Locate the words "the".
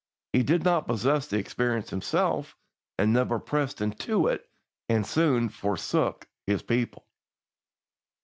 1.27-1.37